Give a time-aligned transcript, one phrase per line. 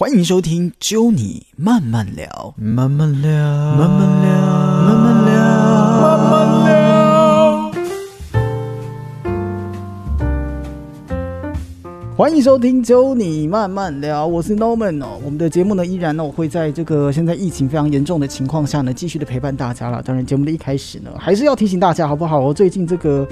[0.00, 4.30] 欢迎收听《揪你慢慢聊》，慢慢聊，慢慢聊，
[4.86, 5.34] 慢慢聊，
[6.00, 6.77] 慢慢聊。
[12.18, 15.20] 欢迎收听《揪你慢慢聊》，我是 Norman 哦。
[15.24, 20.02] 我们的节目呢，依然呢，我会在这个现在疫情非常严重的情况下呢，继续的陪伴大家了。
[20.02, 22.40] 当然，节目的一开始呢，还是要提醒大家，好不好？
[22.40, 23.24] 我最近这个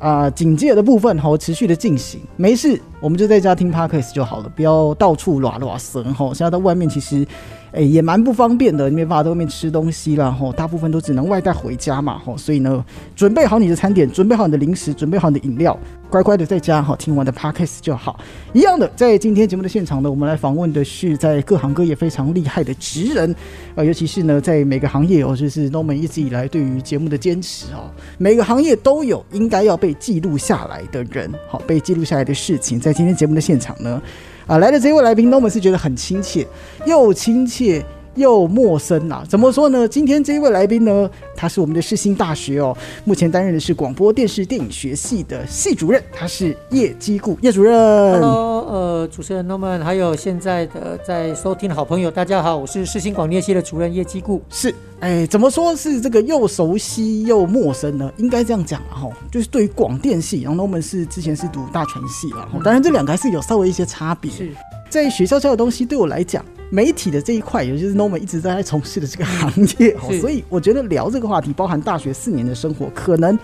[0.00, 6.34] 啊、警戒的部分哈，持续的进行，没事，我们就在家听 podcast 就好了，不要到处乱乱神哈。
[6.34, 7.24] 现在在外面其实。
[7.72, 12.84] 哎，也蛮不方便的，你没办法在外面吃东西啦，吼，大部分都只能外带回家嘛，吼，所以呢，
[13.16, 15.78] 准备好你的餐点，准备好你的零食，准备好你的饮料，
[16.10, 18.20] 乖乖的在家哈，听完的 podcast 就好。
[18.52, 23.34] 一样的，在今天节目的现场呢，我们来访问的是在各行各业非常厉害的职人，
[23.74, 34.02] 呃，尤其是呢，在每个行业哦，就是 Norman 一直以来对于节目的坚持哦，每个行业都有应该要被记录下来的人，好，被记录下来的事情，在今天节目的现场呢。
[34.46, 36.46] 啊，来的这位来宾，那我们是觉得很亲切，
[36.84, 39.24] 又亲切又陌生啊。
[39.28, 39.86] 怎么说呢？
[39.86, 47.72] 今天这一位来宾呢，他是我们的世新大学哦，目前担任的是广播电视电影学系的系主任，他是叶基固叶主任。
[47.74, 54.42] Hello，呃，主持人 Norman，还有现在的在收听的好朋友，大家好，我是世新广电系的主任叶基固。
[54.50, 58.08] 是，哎，怎么说是这个又熟悉又陌生呢？
[58.18, 64.30] 应该这样讲了哈，就是对于广电系，然后我们是之前是读大传系了，哈当然这两个还是有稍微一些差别。
[64.30, 64.52] 是，
[64.88, 73.36] 在学校教的东西对我来讲，媒体的这一块，也就是 Norman 一直在从事的这个行业，所以我觉得聊这个话题，包含大学四年的生活，可能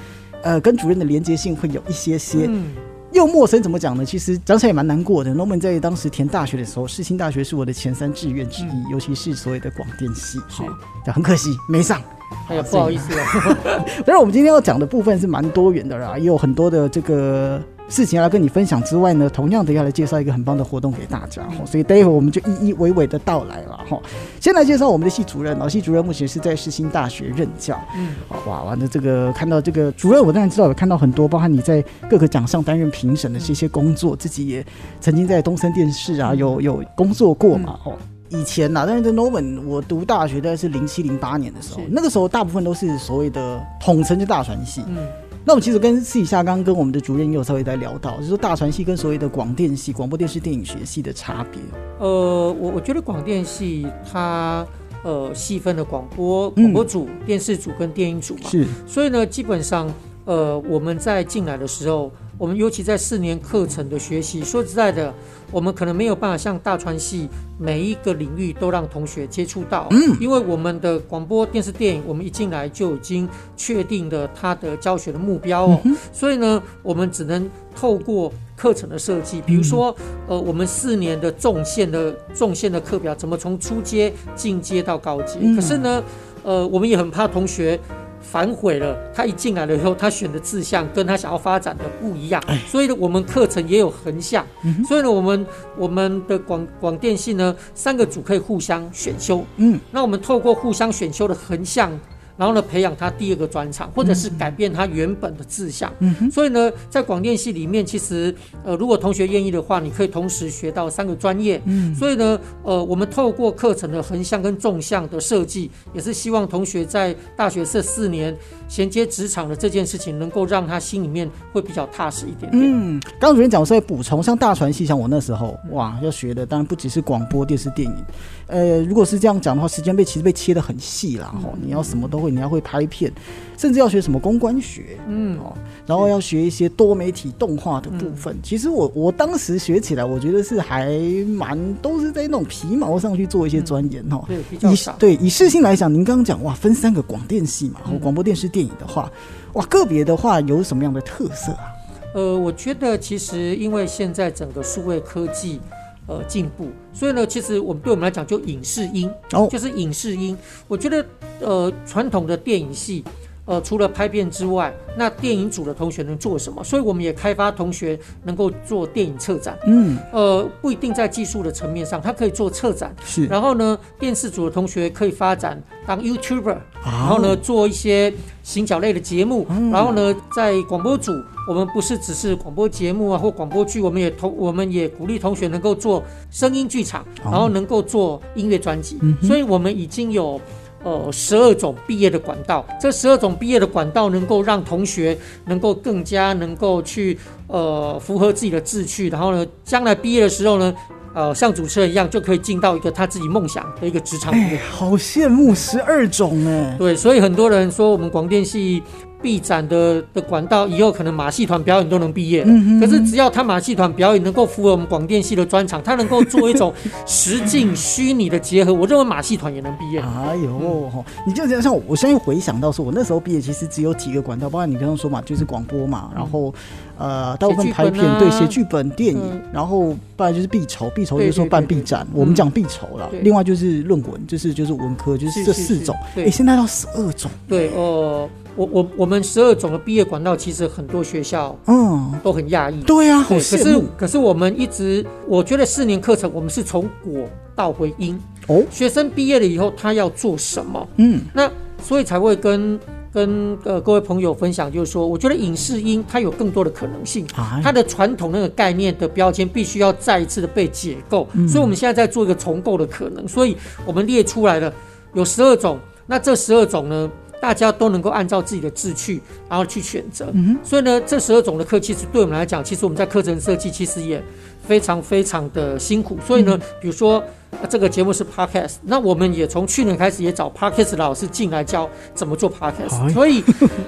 [0.44, 2.46] 呃跟主任的连接性会有一些些。
[2.48, 2.66] 嗯，
[3.12, 4.04] 又陌生怎么讲呢？
[4.04, 5.34] 其实讲起来也蛮难过的。
[5.34, 10.66] Norman 在当时填大学的时候，世新大学是我的前三志愿之一，尤其是所谓的广电系，是好
[11.04, 12.02] 但很可惜没上。
[12.48, 13.56] 哎呀，不好意思哦，
[14.04, 23.98] 但是，我们今天要讲的部分是蛮多元的啦，也有很多的这个事情要来跟你分享之外呢，同样的要来介绍一个很棒的活动给大家哈，所以待会我们就一一娓娓的道来了哈。
[24.40, 27.80] 先来介绍我们的系主任，老系主任目前是在世新大学任教。
[27.96, 28.14] 嗯，
[28.46, 34.64] 哇，完了这个看到这个主任，我当然知道有看到很多，包含你在各个奖项担任评审的这些工作，自己也
[35.00, 37.94] 曾经在东森电视啊有有工作过嘛，哦。
[38.30, 44.84] 以前呐、但是在 Norman 我读大学大概是零七零八年的时候，那个时候大部分都是所谓的统称就大传系。
[44.86, 44.98] 嗯，
[45.44, 51.60] 那我们其实跟私底下刚刚跟我们的主任也有稍微在聊到，就是说大传系跟所谓的广电系、广播电视电影学系的差别。
[51.98, 54.66] 呃，我我觉得广电系它
[55.04, 56.64] 呃细分了广播、嗯。
[56.64, 59.90] 广播组、电视组跟电影组嘛，是，所以呢，基本上
[60.26, 65.12] 呃我们在进来的时候，我们尤其在四年课程的学习，说实在的，
[65.50, 67.28] 我们可能没有办法像大川系
[67.58, 70.16] 每一个领域都让同学接触到，嗯。
[70.20, 75.80] 因为我们的广播电视电影，我们一进来就已经确定了它的教学的目标哦，
[76.12, 79.94] 所以呢，我们只能透过课程的设计，比如说，
[80.28, 85.40] 呃，我们四年的纵线的纵线的课表，怎么从初阶进阶到高阶？
[85.40, 85.56] 嗯。
[85.56, 86.04] 可是呢，
[86.44, 87.78] 呃，我们也很怕同学。
[88.20, 94.44] 反悔了，他一进来了以后，他选的志向跟他想要发展的不一样，所以呢，我们课程也有横向，
[94.86, 95.46] 所以呢，我们
[95.76, 101.90] 我们的广广电系呢，三个组可以互相选修，嗯，那我们透过互相选修的横向，
[102.38, 105.92] 然后呢，培养他第二个专长，或者是改变他原本的志向。
[105.98, 108.32] 嗯哼，所以呢，在广电系里面，其实
[108.64, 111.60] 呃，如果同学愿意的话，你可以同时学到三个专业。
[111.64, 118.36] 嗯，所以呢，呃，我们透过课程的横向跟纵向的设计，也是希望同学在大学这四年
[118.68, 122.62] 衔接职场的这件事情，能够让他心里面会比较踏实一点点。
[122.64, 128.04] 嗯，刚刚主任讲，我是在补充，像大传系，像我那时候哇，要学的当然不只是广播电视电影，
[128.46, 133.12] 呃，如果是这样讲的话，时间被其实被切得很细啦，哈、你要什么都会，你要会拍片，
[133.56, 135.52] 甚至要学什么公关学，嗯，哦，
[135.86, 138.36] 然后要学一些多媒体动画的部分。
[138.42, 140.90] 其实我我当时学起来，我觉得是还
[141.26, 144.24] 蛮都是在那种皮毛上去做一些钻研哈。
[144.26, 144.94] 对，比较以少。
[144.98, 149.10] 对以事性来讲，您刚刚讲哇，分三个广电系嘛，嗯和广播电视电影的话，
[149.54, 151.74] 哇，个别的话有什么样的特色啊？
[152.14, 155.60] 呃，我觉得其实因为现在整个数位科技
[156.06, 160.36] 呃进步，所以呢，其实我们对我们来讲就影视音，哦就是影视音。
[160.66, 161.06] 我觉得
[161.40, 163.04] 呃传统的电影系。
[163.48, 166.62] 呃，除了拍片之外，那电影组的同学能做什么？
[166.62, 169.58] 所以我们也开发同学能够做电影策展。
[169.66, 172.94] 嗯，呃，不一定在技术的层面上，他可以做策展。
[173.06, 178.12] 是，然后呢，电视组的同学可以发展当 YouTuber，然然后呢，做一些
[178.42, 181.12] 行脚类的节目，然后呢，在广播组，
[181.48, 190.38] 我们不是只是广播节目啊或广播剧，我们也同我们也鼓励同学能够做声音剧场，然后能够做音乐专辑，所以我们已经有。
[190.88, 200.74] 呃，十二种毕业的管道，这十二种毕业的管道能够让同学能够更加能够去呃符合自己的志趣，然后呢，将来毕业的时候呢，
[201.14, 204.62] 呃像主持人一样，就可以进到一个他自己梦想的一个职场里哎，面。
[204.70, 208.82] 好羡慕十二种哎，对，所以很多人说我们广电系
[209.20, 212.50] 毕展的的管道，以后可能马戏团表演都能毕业了。
[212.50, 216.72] 嗯可是只要他马戏团表演能够符合我们广电系的专长，他能够做一种
[217.06, 220.00] 实境虚拟的结合，我认为马戏团也能毕业。
[220.00, 226.54] 哎呦，吼你就这样像我，我现在回想到说，我那时候毕业其实只有几个管道，包括你刚刚说嘛，就是广播嘛，然后
[226.98, 233.08] 呃，大部分拍片、对写剧本、电影，嗯然后不然就是必筹，必筹就是说办毕展，我们讲必筹了。
[233.22, 235.94] 另外就是论文，就是就是文科，就是这四种。
[236.14, 242.80] 对哎，现在到十二种，对哦，我我我们十二种的毕业管道，其实很多学校嗯，都很讶异。
[242.82, 248.18] 对啊，可是可是我们一直，我觉得四年课程我们是从果到回因。
[248.48, 250.88] 哦，学生毕业了以后，他要做什么？
[250.96, 251.50] 嗯，那
[251.82, 252.80] 所以才会跟
[253.18, 257.26] 跟呃各位朋友分享，就是说，我觉得影视音它有更多的可能性。
[257.34, 257.60] 哎。
[257.64, 261.48] 它的传统那个概念的标签必须要再一次的被解构，嗯。
[261.48, 264.72] 所以我们现在在做一个重构的可能，所以我们列出来了
[265.14, 267.10] 有十二种，那这十二种呢，
[267.40, 270.30] 大家都能够按照自己的志趣，然后去选择。
[270.34, 274.22] 嗯所以呢，这十二种的课，其实对我们来讲，其实我们在课程设计其实也
[274.68, 276.18] 非常非常的辛苦。
[276.26, 277.20] 所以呢，比如说。
[277.62, 283.42] 呃这个节目是 podcast，那我们也从去年开始也找 podcast 的老师进来教怎么做 podcast，、哎所以，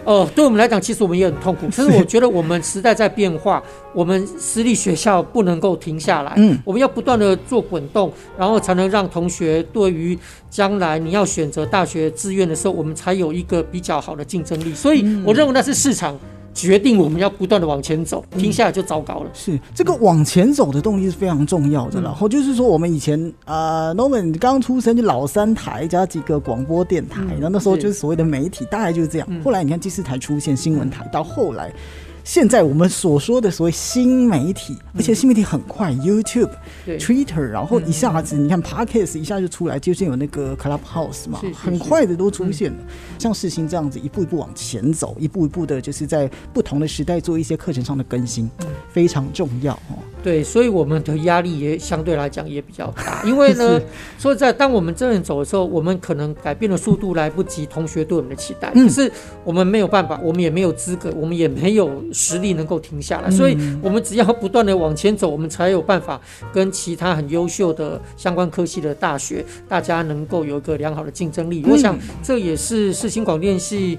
[0.07, 1.67] 呃， 对我们来讲，其实我们也很痛苦。
[1.67, 3.63] 可是我觉得我们时代在变化，
[3.93, 10.19] 我们私立学校不能够停下来，嗯，我们要不断的做滚动，然后才能让同学对于
[10.49, 14.73] 将来你要选择大学志愿的时候，我们才有一个比较好的竞争力。
[14.75, 16.19] 所以，我认为那是市场
[16.61, 19.31] 决定我们要不断的往前走，停下来就糟糕了。
[19.33, 21.99] 是这个往前走的动力是非常重要的。
[22.01, 29.27] 嗯然后就是说，我们以前呃，Norman 刚出生就老三台加几个广播电台，嗯然后那时候就是所谓的媒体，大概就是这样。
[29.31, 31.73] 嗯后来你看第四台出现新闻台，到后来。
[32.25, 42.79] 现在我们所说的所谓新媒体，而且新媒体很快，YouTube、嗯对，Twitter，然后一下子你看 Podcast 一下就出来，就是有那个 Clubhouse 嘛很快的都出现了。
[43.19, 48.67] 像世新这样子一步一步往前走，一步一步的，就是在不同的时代做一些课程上的更新，嗯。
[48.91, 49.95] 非常重要哦。
[50.21, 53.81] 对，所以我们的压力也相对来讲也比较大，因为呢，
[54.19, 58.89] 说实在，当我们真正走的时候，我们可能改变的速度来不及同学对我们的期待，嗯。
[58.89, 59.11] 可是
[59.45, 66.21] 我们没有办法，我们也没有资格，我们也没有实力能够停下来，所以我们只要不断的往前走，我们才有办法
[66.53, 71.65] 跟其他很优秀的相关科系的大学，大家能够有一个良好的竞争力。
[71.69, 73.99] 我想这也是世新广电系。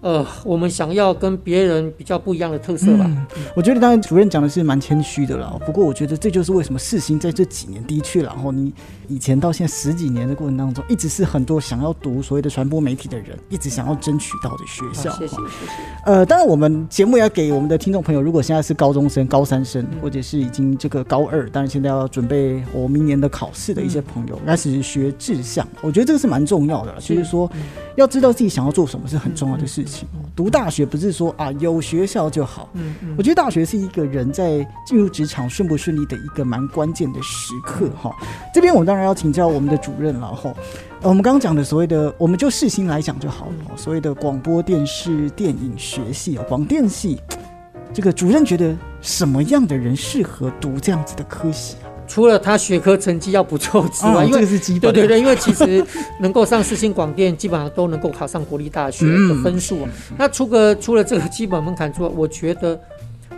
[0.00, 3.08] 呃，我们想要跟别人比较不一样的特色吧。
[3.54, 8.72] 我觉得当然主任讲的是蛮谦虚的啦，不过我觉得这就是为什么世新在这几年的确，然后你
[9.12, 15.10] 以前到现在十几年的过程当中，一直是很多想要读所谓的传播媒体的人，一直想要争取到的学校。
[15.18, 15.72] 谢谢哈谢谢。
[16.06, 27.50] 呃，当然我们节目要给我们的听众朋友，如果现在是高中生、高三生，或者是已经这个高二，当然现在要准备我明年的考试的一些朋友，开始学志向，我觉得这个是蛮重要的啦，就是说
[27.96, 30.08] 要知道自己想要做什么是很重要的事情。
[30.34, 33.14] 读大学不是说啊有学校就好，嗯嗯。
[33.18, 38.10] 我觉得大学是一个人在进入职场顺不顺利的一个蛮关键的时刻哈。
[38.54, 40.52] 这边我们当然要请教我们的主任了哈。
[41.00, 43.52] 呃，我们刚刚讲的所谓的，我们就世新来讲就好了。
[43.68, 47.20] 哦所谓的广播电视电影学系啊，广电系，
[47.92, 51.90] 这个主任觉得什么样的人适合读这样子的科系啊？
[52.06, 54.92] 除了他学科成绩要不错之外，啊这因为个是基本的。
[54.92, 55.84] 对对对，因为其实
[56.20, 59.88] 能够上世新广电，基本上都能够考上国立大学的分数啊。
[60.18, 62.78] 那除个除了这个基本门槛之外，我觉得，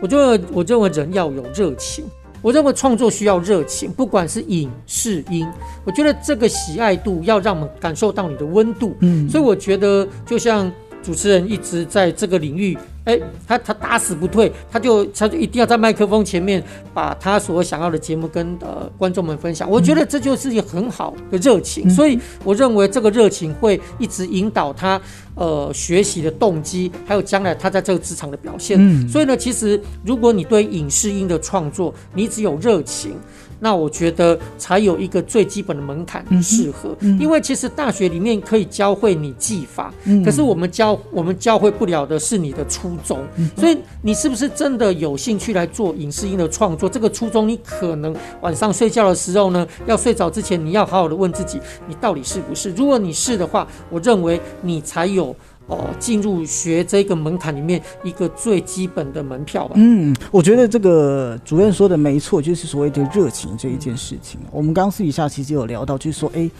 [0.00, 2.04] 我觉得我认为人要有热情。
[2.44, 5.48] 我认为创作需要热情，不管是影视音，
[5.82, 8.94] 我觉得这个喜爱度要让我们感受到你的温度。
[9.00, 10.70] 嗯，所以我觉得，就像
[11.02, 19.70] 主持人一直在这个领域，哎，他他打死不退，他就他就一定要在麦克风前面把他所想要的节目跟呃观众们分享。
[19.70, 25.00] 我觉得这就是一个很好的热情，所以我认为这个热情会一直引导他
[25.34, 28.78] 呃学习的动机，还有将来他在这个职场的表现。
[28.80, 33.14] 嗯所以呢，其实如果你对影视音的创作，你只有热情。
[33.60, 43.18] 那我觉得才有一个最基本的门槛适合，因为其实大学里面可以教会你技法，可是我们教我们教会不了的是你的初衷，
[43.56, 46.88] 所以你是不是真的有兴趣来做影视音的创作？
[46.88, 52.70] 这个初衷，你可能晚上睡觉的时候呢，要睡着之前，你要好好的问自己，你到底是不是？
[52.72, 55.34] 如果你是的话，我认为你才有
[55.66, 59.74] 哦进入学这个门槛里面一个最基本的门票吧。
[59.76, 64.38] 嗯，我觉得这个主任说的没错，就是所谓的热情这一件事情。
[64.50, 66.50] 我们刚刚私底下其实有聊到，就是说，哎，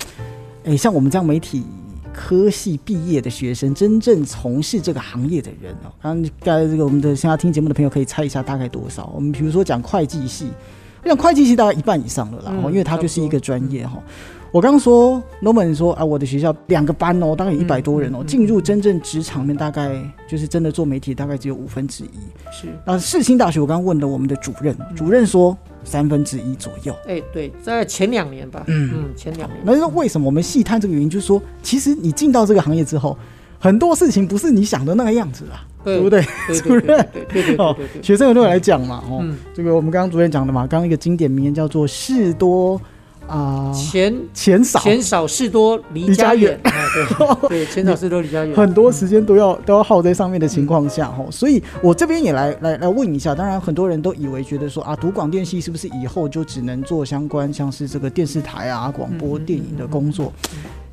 [0.65, 1.65] 哎，像我们这样媒体
[2.15, 9.13] 科系毕业的学生，真正从事这个行业的人哦，刚刚刚才这个我们的现在听节目的朋友可以猜一下大概多少？
[9.15, 10.47] 我们比如说讲会计系。
[11.07, 14.03] 像会计系大概一半以上了啦，因为它就是一个专业哈。
[14.55, 22.09] 我刚刚说 Norman 说啊，我的学校两个班哦，大概有一百多人哦，嗯嗯进入真正职场里面大概就是真的做媒体，大概只有五分之一。
[22.53, 26.95] 是，那世新大学我刚刚问了我们的主任，主任说三分之一左右。
[27.09, 29.13] 哎，对，在前两年吧，嗯。
[29.17, 33.19] 前两年，那是为什么我们细探这个原因，就是说，其实你进到这个行业之后，
[33.59, 36.25] 很多事情不是你想的那个样子啊，对不对？
[36.63, 37.05] 主任
[37.59, 39.37] 哦学生有对我来讲嘛，哦，嗯。
[39.53, 42.81] 这个我们刚刚主任讲的嘛，刚刚一个经典名言叫做“事多
[43.27, 46.53] 啊、钱钱少”，钱少事多离离家家远。
[46.53, 46.85] 远，哎
[47.49, 51.27] 对 对，钱少事多离家远，很多时间都要都要耗在上面的情况下，嗯。
[51.27, 60.33] 吼、所以我这边也来来来问一下，当然很多人都以为觉得说啊，读广电系是不是以后就只能做相关像是这个电视台啊、广播电影的工作？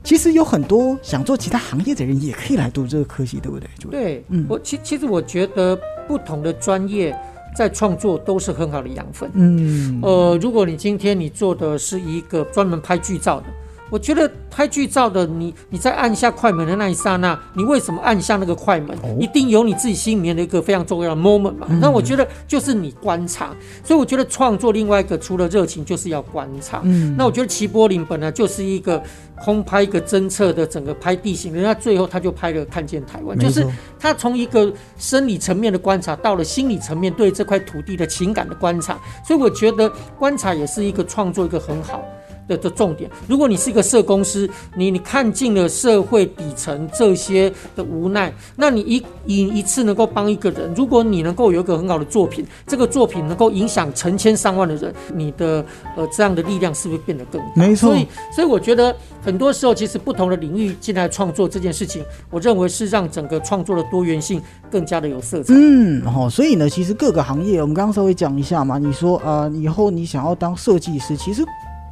[0.03, 3.69] 其实有很多想做其他行业的人也可以来读这个科系，对不对？
[3.91, 4.45] 对，嗯。
[4.49, 7.15] 我其其实我觉得不同的专业
[7.55, 9.29] 在创作都是很好的养分。
[9.33, 13.45] 嗯，呃，如果你今天你做的是一个专门拍剧照的，
[13.91, 18.97] 我觉得拍剧照的你你在按下快门的那一刹那，你为什么按下那个快门？
[19.03, 21.67] 哦一定有你自己心里面的一个非常重要的 moment 嘛。
[21.81, 26.79] 那我觉得就是你观察，所以我觉得创作另外一个除了热情就是要观察。
[26.85, 29.03] 嗯那我觉得齐柏林本来就是一个
[29.43, 33.67] 空拍一个侦测的整个拍地形，人家最后他就拍了看见台湾，就是
[33.99, 42.01] 他从一个生理层面的观察，到了心理层面对这块土地的情感的观察，所以我觉得观察也是一个创作一个很好。
[42.47, 55.63] 的的重点，如果你是一个社公司，你你看尽了社会底层这些的无奈，那你一一一次能够帮一个人，如果你能够有一个很好的作品，这个作品能够影响成千上万的人，你的
[55.95, 57.47] 呃这样的力量是不是变得更大？
[57.55, 65.53] 没错所以所以我觉得很多时候，其实不同的领域进来创作这件事情，我认为是让整个创作的多元性更加的有色彩。
[65.55, 68.77] 嗯，好、所以呢，其实各个行业，我们刚刚稍微讲一下嘛。
[68.77, 71.43] 你说啊、呃以后你想要当设计师，其实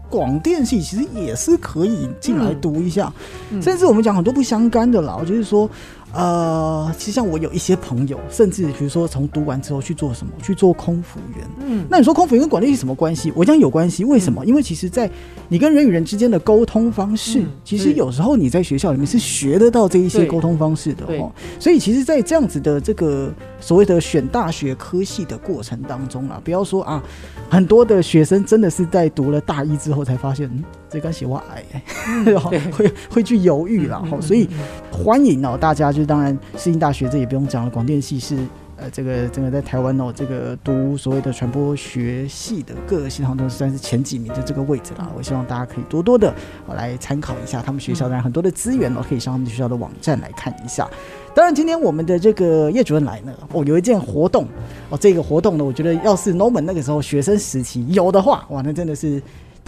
[0.09, 3.11] 广电系其实也是可以进来读一下，
[3.51, 5.69] 嗯甚至我们讲很多不相干的啦，我就是说。
[6.13, 11.47] 呃，其实像我有一些朋友，甚至比如说从读完之后去做什么，去做空服员。
[11.65, 13.31] 嗯，那你说空服员跟管理系什么关系？
[13.35, 14.43] 我讲有关系，为什么？
[14.45, 15.09] 因为其实，在
[15.47, 21.31] 你跟人与人之间的沟通方式，嗯其实有时候你在学校里面是学得到这一些沟通方式的哦。
[21.59, 27.03] 所以其实，在这样子的这个所谓的选大学科系的过程当中啊，不要说啊，
[27.49, 32.35] 很多的学生真的是在读了大一之后才发现，嗯，这跟写我矮、欸，对
[32.71, 34.01] 会会去犹豫啦。
[34.05, 34.59] 嗯嗯所以嗯
[34.91, 38.37] 欢迎哦，大家就是当然，世新大学这也不用讲了，广电系是
[38.77, 45.09] 呃这个整个在台湾哦，这个读所谓的传播学系的各个系统都算是前几名的这个位置啦。
[45.17, 46.33] 我希望大家可以多多的、
[46.65, 50.89] 哦、来参考一下他们学校，当然很多的资源哦，可以上他们学校的网站来看一下。
[51.35, 54.47] 当然，今天我们的这个叶主任来呢，哦，有一件活动
[54.89, 59.21] 哦，这个活动呢，我觉得要是 Norman 那个时候学生时期有的话，哇，那真的是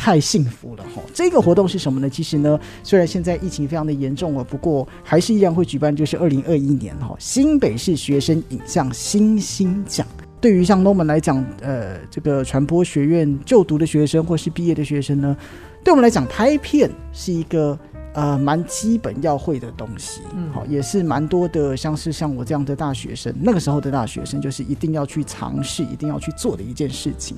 [0.04, 1.00] 太幸福了哈！
[1.14, 2.10] 这个活动是什么呢？
[2.10, 10.08] 其实呢，虽然现在疫情非常的严重了，不过还是一样会举办，就是二零二一年哈新北市学生影像新星奖。
[10.40, 15.38] 对于像 Norman 来讲，呃，这个传播学院就读的学生或是毕业的学生呢，
[15.84, 17.78] 对我们来讲，拍片是一个
[18.14, 27.38] 呃蛮基本要会的东西，嗯好、也是蛮多的，像是像我这样的大学生，那个时候的大学生，就是一定要去尝试，一定要去做的一件事情。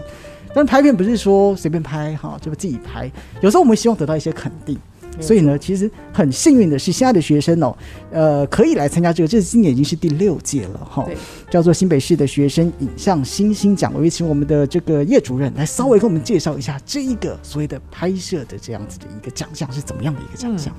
[0.53, 4.77] 但拍片不是说随便拍哈，就自己拍，有时候我们希望得到一些肯定。
[5.19, 7.77] 所以呢，其实很幸运的是，现在的学生哦，
[8.12, 11.15] 呃，可以来参加这个，这是今年已经是第六届了哈对，
[11.51, 13.93] 叫做新北市的学生影像新星奖。
[13.95, 20.74] 我也请我们的这个叶主任来稍微跟我们介绍一下这一个所谓的拍摄的这样子的一个奖项是怎么样的一个奖项。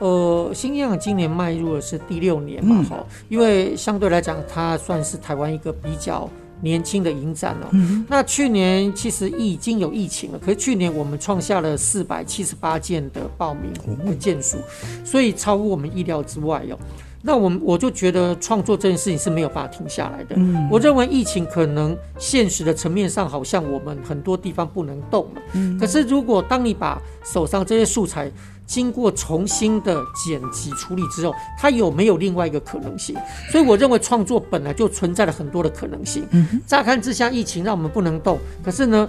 [0.00, 6.28] 呃，新样今年迈入的是第六年嘛，嗯哈、因为相对来讲，它算是台湾一个比较
[6.60, 7.68] 年轻的影展哦。
[7.72, 13.72] 嗯那去年其实已经有疫情了，可是去年我们创下了四百七十八件的报名
[14.04, 14.58] 的件数，
[15.04, 16.78] 所以超乎我们意料之外哦。
[17.20, 20.36] 那我们我就觉得创作这件事情是没有办法停下来的。
[20.38, 28.30] 嗯我认为疫情可能现实的层面上好像我们很多地方不能动了，嗯可是如果当你把手上这些素材
[28.68, 33.16] 经过重新的剪辑处理之后，它有没有另外一个可能性？
[33.50, 36.28] 所以我认为创作本来就存在了很多的可能性。
[36.66, 39.08] 乍看之下，疫情让我们不能动，可是呢，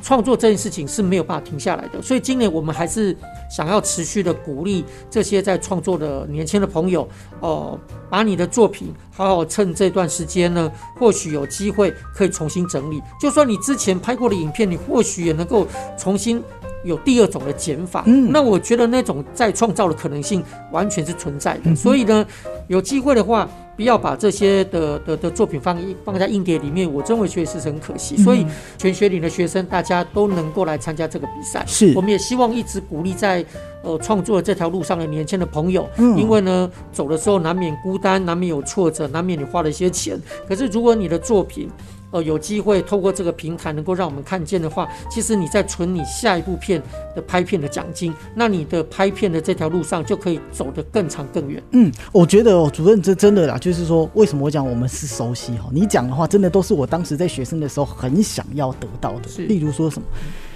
[0.00, 2.00] 创作这件事情是没有办法停下来的。
[2.00, 3.14] 所以今年我们还是
[3.50, 7.06] 想要持续的鼓励这些在创作的年轻的朋友，
[7.40, 7.76] 哦、
[8.08, 13.02] 把你的作品好好趁这段时间呢，或许有机会可以重新整理。
[13.20, 15.66] 就算你之前拍过的影片，你或许也能够
[15.98, 16.40] 重新。
[16.84, 18.30] 有第二种的减法，嗯。
[18.30, 21.74] 那我觉得那种再创造的可能性完全是存在的。
[21.74, 22.26] 所以呢，
[22.68, 28.16] 有机会的话，不要把这些的的的作品放放在硬碟里面，我认为确实是很可惜。
[28.18, 28.46] 所以
[28.76, 31.92] 全学龄的学生大家都能够来参加这个比赛，是。
[31.94, 33.44] 我们也希望一直鼓励在
[33.82, 36.18] 呃创作这条路上的年轻的朋友，嗯。
[36.18, 41.68] 因为呢走的时候难免孤单，难免有挫折，难免你花了一些钱，可是如果你的作品
[42.10, 46.82] 呃有机会透过这个平台能够让我们看见的话，其实你在存你下一部片
[47.14, 51.62] 的拍片的奖金，那你的拍片的这条路上就可以走得更长更远。
[51.72, 55.68] 嗯，我觉得哦，主任这真的啦，就是说，为什么我讲我们是熟悉哈？
[55.72, 59.28] 你讲的话，真的都是我当时在学生的时候很想要得到的。
[59.28, 60.06] 是例如说什么，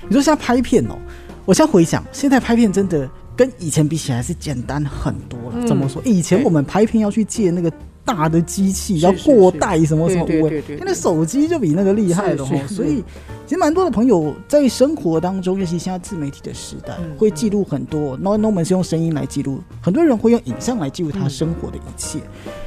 [0.08, 0.96] 你说现在拍片哦，
[1.44, 5.52] 我现在回想，现在拍片真的跟以前比起来是简单很多了。
[5.54, 6.02] 嗯怎么说？
[6.04, 7.73] 以前我们拍片要去借那个
[8.04, 12.54] 大的机器，是要过带什么什么喂对对对对现在手机就比那个厉害了哈。
[12.66, 13.02] 所以，
[13.46, 18.18] 其实蛮多的朋友在生活当中，尤其现在自媒体的时代，嗯会记录很多。
[18.20, 22.18] 那那我们是用声音来记录，很多人会用影像来记录他嗯生活的一切。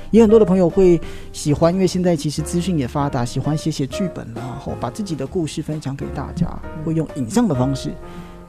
[0.10, 1.00] 也很多的朋友会
[1.34, 6.48] 喜欢，因为现在其实资讯也发达，喜欢写写剧本啦，吼，把自己的故事分享给大家，
[6.86, 7.92] 会用影像的方式。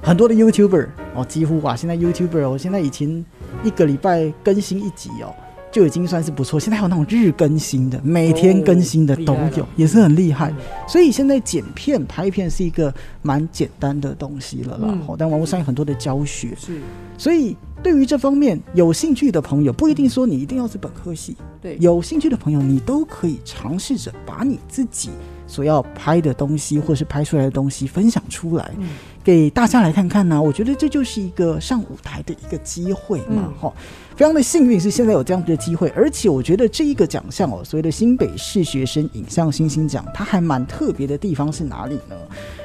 [0.00, 3.24] 很多的 YouTuber 哦，几乎啊，现在 YouTuber 哦，现在以前
[3.64, 5.34] 一个礼拜更新一集哦，
[5.70, 6.58] 就已经算是不错。
[6.58, 10.56] 现在还有那种日更新的，每天更新的都有，也是很厉害嗯。
[10.88, 14.88] 所以现在剪片、拍片是一个蛮简单的东西了啦。
[14.90, 16.80] 嗯哦，但网络上有很多的教学，是
[17.16, 25.10] 所以对于这方面有兴趣的朋友，不一定说你一定要是本科系，对，有兴趣的朋友，你都可以尝试着把你自己
[25.48, 28.88] 所要拍的东西，或是拍出来的东西分享出来，嗯。
[29.24, 33.70] 给大家来看看呢、我觉得这就是一个上舞台的一个机会嘛嗯，哈、
[34.16, 42.16] 非常的幸运是现在有这样的机会，而且我觉得这一个奖项哦，所谓的新北市学生影像星星奖，它还蛮特别的地方是哪里呢？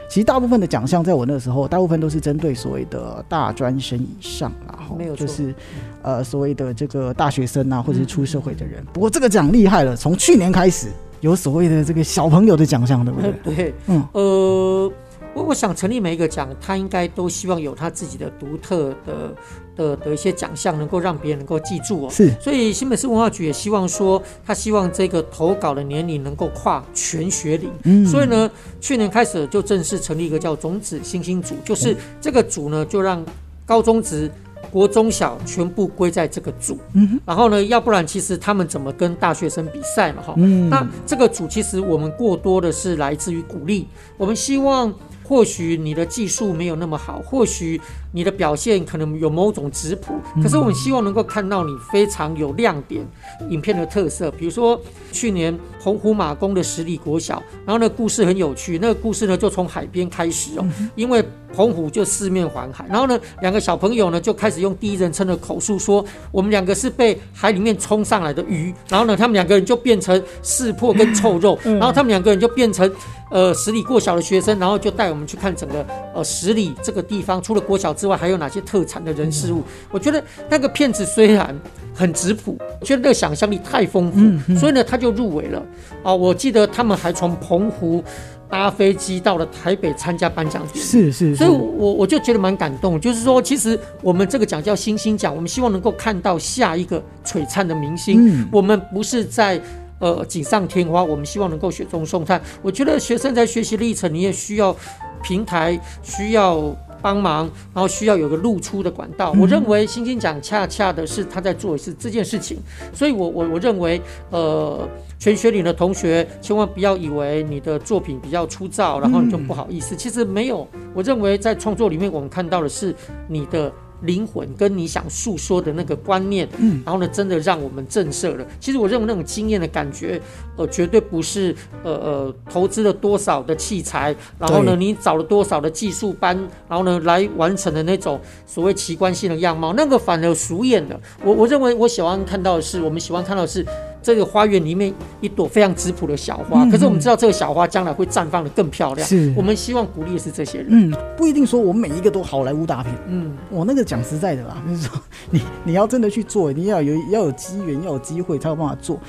[0.07, 5.27] 其实大部分的奖项在我那时候，大部分都是针对所谓的大专生以上啦，哈没有错。
[5.27, 5.53] 就是
[6.01, 8.81] 呃所谓的这个大学生啊，或者是出社会的人。
[8.93, 10.87] 不过这个奖厉害了，从去年开始
[11.23, 13.31] 有所谓的这个小朋友的奖项，对不对？
[13.55, 14.91] 对，嗯，呃，
[15.33, 19.33] 我我想成立每一个奖，他应该都希望有他自己的独特的
[19.75, 22.09] 的的一些奖项，能够让别人能够记住哦。
[22.11, 27.71] 是所以新北市文化局也希望说，他希望这个投稿的年龄能够跨全学龄。
[27.85, 33.25] 嗯所以呢，去年开始就正式成立一个叫种子星星组，就是这个组呢，就让
[33.65, 34.29] 高中职、
[34.71, 36.77] 国中小全部归在这个组。
[36.93, 40.21] 嗯然后呢，要不然其实他们怎么跟大学生比赛嘛？
[40.21, 47.79] 哈、嗯那这个组其实我们过多的是来自于鼓励，我们希望或许你的技术没有那么好，或许
[48.13, 53.05] 你的表现可能有某种质朴，可是我们希望能够看到你非常有亮点，
[53.49, 54.79] 影片的特色，比如说
[55.11, 61.23] 去年澎湖马公的十里国小，然后呢故事很有趣，那个故事呢就从海边开始哦，因为
[61.55, 72.91] 澎湖就四面环海，然后呢两个小朋友呢就开始用第一人称的口述说，我们两个是被海里面冲上来的鱼，然后呢他们两个人就变成识破跟臭肉，然后他们两个人就变成
[73.31, 79.63] 呃十里过小的学生，然后就带我们去看整个呃十里这个地方，除了国小之外还有哪些特产的人事物。
[79.89, 81.57] 我觉得那个片子虽然
[81.93, 85.63] 很质朴，我觉得那个想象力太丰富，所以呢他就入围了
[86.03, 88.03] 啊、我记得他们还从澎湖
[88.49, 90.81] 搭飞机到了台北参加颁奖典礼。
[90.81, 98.27] 是是，所以我，我就觉得蛮感动，就是说，其实我们这个奖叫星星奖，我们希望能够看到下一个璀璨的明星。
[98.27, 99.61] 嗯我们不是在
[99.99, 102.41] 呃锦上添花，我们希望能够雪中送炭。
[102.61, 104.75] 我觉得学生在学习历程，你也需要
[105.23, 109.35] 平台，需要帮忙，然后需要有个露出的管道。
[109.37, 112.57] 我认为星星奖恰恰的是他在做的是这件事情，
[112.91, 114.87] 所以我我我认为呃。
[115.19, 119.95] 全学龄的同学千万不要以为你的作品比较粗糙，然后你就不好意思。
[119.95, 122.93] 其实没有，我认为在创作里面，我们看到的是
[123.29, 123.71] 你的
[124.03, 128.45] 灵魂跟你想诉说的那个观念，嗯，然后呢，真的让我们震慑了。
[128.59, 130.21] 其实我认为那种经验的感觉，
[130.55, 136.37] 呃，绝对不是呃呃投资了多少的器材，然后呢，你找了多少的技术班，
[136.69, 140.99] 然后呢来完成的那种所谓奇观性的样貌，那个反而俗眼的。
[141.23, 143.65] 我我认为我喜欢看到的是，我们喜欢看到的是。
[144.03, 149.07] 这个花园里面一朵非常质朴的小花，嗯可是我们知道这个小花将来会绽放的更漂亮。
[149.07, 150.67] 是我们希望鼓励的是这些人。
[150.69, 152.93] 嗯，不一定说我们每一个都好莱坞大片。
[153.07, 158.99] 嗯，我那个讲实在的啦， 就是说你你要真的去做，你要有要有机缘，要有机会才有办法做。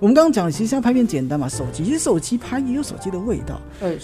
[0.00, 3.58] 我们刚刚讲，其实现在拍片简单嘛，手机其实手机拍也有手机的味道，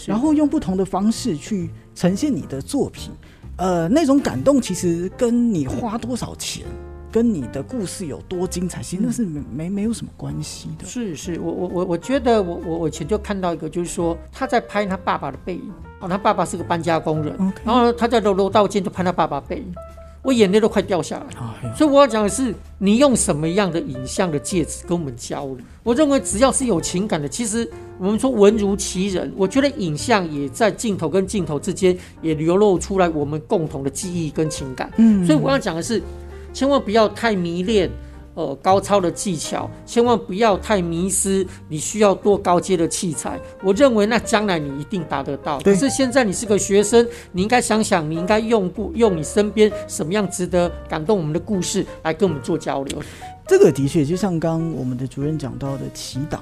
[0.07, 3.11] 然后用不同的方式去呈现你的作品，
[3.57, 6.64] 呃，那种感动其实跟你花多少钱，
[7.12, 10.85] 跟你的故事有多精彩，其实那是没没没有什么关系的。
[10.87, 19.75] 是是，我我我我觉得我我我以前就看到一个，就是说他在拍他爸爸的背影，哦，他爸爸是个搬家工人然后他在楼楼道间就拍他爸爸背影，
[20.23, 21.27] 我眼泪都快掉下来。
[21.40, 25.59] 哎所以我要讲的是，你用什么样的影像的介质跟我们交流？
[25.83, 27.68] 我认为只要是有情感的，其实
[27.99, 34.90] 我们说文如其人，我觉得影像也在镜头跟镜头之间也流露出来我们共同的记忆跟情感。
[34.96, 36.03] 嗯所以我要讲的是，
[36.52, 37.90] 千万不要太迷恋。
[38.34, 41.44] 呃，高超的技巧，千万不要太迷失。
[41.68, 45.58] 你需要多高阶的器材，我认为那将来你一定达得到。
[45.60, 53.02] 可是现在你是个学生，你应该想想，你应该用不用你身边什么样值得感动我们的故事来跟我们做交流。
[53.48, 56.38] 这个的确就像刚刚我们的主任讲到的祈祷。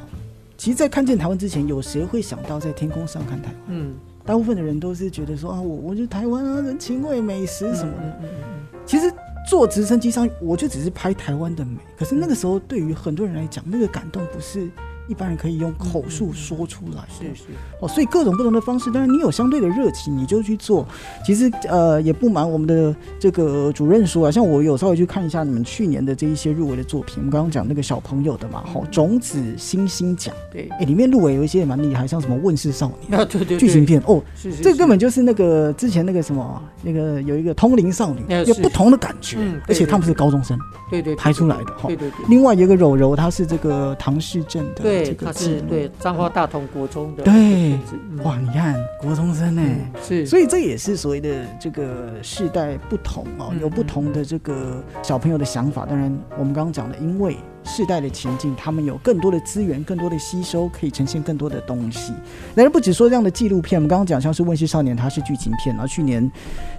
[0.58, 3.54] 其实，在看见台湾之前，有谁会想到在天空上看台湾？
[3.68, 3.94] 嗯，
[4.26, 8.18] 大部分的人都是觉得说啊，我我就台湾啊，人情味、美食什么的。
[8.20, 9.12] 嗯嗯嗯其实
[9.48, 11.78] 坐直升机上，我就只是拍台湾的美。
[11.96, 14.68] 可是那个时候，对于很多人来讲，那个感动不是
[15.08, 17.08] 一般人可以用口述说出来的。
[17.34, 17.44] 是是，
[17.80, 20.86] 哦，所以各种不同的方式，当然你有相对的热情，你就去做。
[21.24, 33.18] 其实呃，也不瞒我们的这个主任说啊，像我有稍微去看一下你们去年的这一些入围的作品，我们刚刚讲那个小朋友的嘛，好、种子星星奖，对，哎，里面入围有一些也蛮厉害，像什么问世少年。
[33.18, 40.58] 啊对对对，剧情片哦，是是，这根本就是那个之前那个什么，那个有一个通灵少女，有不同的感觉，嗯对而且他们是高中生
[40.90, 41.96] 对对对拍出来的哈对。
[41.96, 42.26] 对对。
[42.28, 55.86] 另外有一个柔柔，她是这个唐氏镇的对，这他是对彰化大同国中的对，嗯哇，你看国中生呢、嗯是，所以这也是所谓的这个世代不同哦，嗯有不同的这个小朋友的想法。
[55.86, 62.12] 当然，我们刚刚讲的，因为世代的前进，他们有更多的资源、更多的吸收，可以呈现更多的东西。
[62.54, 66.30] 但是不止说这样的纪录片，我们刚刚讲像是《问世少年》，它是剧情片，然后去年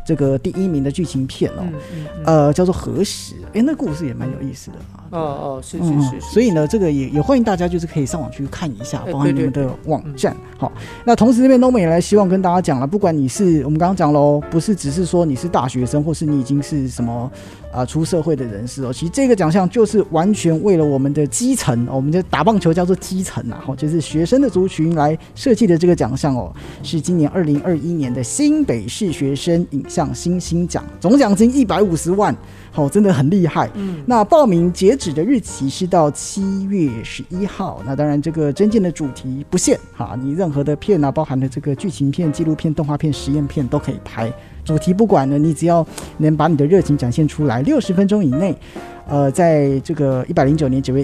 [0.09, 1.63] 这个第一名的剧情片哦，
[2.25, 5.05] 呃，叫做《何时》，哎，那故事也蛮有意思的啊。
[5.11, 10.35] 哦哦，是是嗯是，是所以呢，这个也也欢迎大家就是可以上网去看一下，哎包含你们的网站。
[10.57, 10.71] 好，
[11.05, 17.31] 那同时这边 Norman 也来希望跟大家讲了，不管你是我们刚刚讲喽，不是只是说你是大学生，或是你已经是什么
[17.71, 32.35] 啊、出社会的人士哦，其实这个奖项就是完全为了我们的基层，哦我们的打棒球叫做基层啊，好，就是学生的族群来设计的这个奖项哦，是今年二零二一年的新北市学生影像新星星奖，总奖金一百五十万，
[32.71, 33.69] 好，真的很厉害。
[33.75, 37.81] 嗯，那报名截止的日期是到七月十一号。
[37.85, 44.31] 那当然，这个征件的主题不限哈，你任何的片啊，包含的这个剧情片、纪录片、动画片、实验片都可以拍。
[44.63, 45.85] 主题不管呢，你只要
[46.17, 48.55] 能把你的热情展现出来，六十分钟以内，
[49.07, 51.03] 呃，在这个一百零九年九月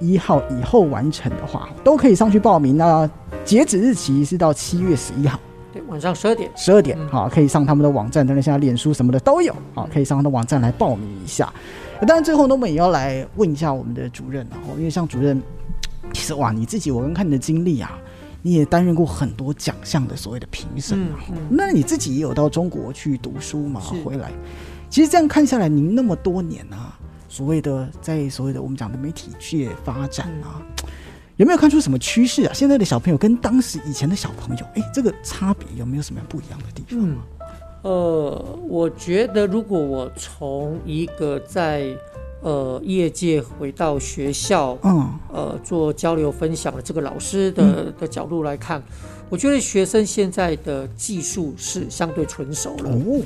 [0.00, 2.76] 一一号以后完成的话，都可以上去报名。
[2.76, 3.08] 那
[3.44, 5.40] 截止日期是到七月十一号。
[5.72, 11.52] 对，晚上十二点，十二点嗯，好、可以上他们的网站，当然现在脸书什么的都有，好、可以上他的网站来报名一下。
[12.00, 15.42] 呃当然，最后呢，我们也要来问一下我们的主任，然后因为像主任，
[16.12, 17.98] 其实哇，你自己我刚看你的经历啊，
[18.40, 21.48] 你也担任过很多奖项的所谓的评审啊，嗯嗯。
[21.50, 24.30] 那你自己也有到中国去读书嘛，回来，
[24.88, 26.96] 其实这样看下来，您那么多年啊，
[27.28, 30.62] 所谓的在所谓的我们讲的媒体界发展啊。
[31.38, 32.52] 有没有看出什么趋势啊？
[32.52, 36.98] 现在的小朋友跟当时以前的小朋友，哎，这个差别有没有什么不一样的地方？
[37.00, 37.16] 嗯，
[37.82, 41.86] 呃，我觉得如果我从一个在
[42.42, 45.12] 呃业界回到学校，嗯。
[45.32, 48.82] 呃做交流分享的这个老师的、的角度来看，
[49.28, 53.22] 我觉得学生现在的技术是相对成熟了，哦，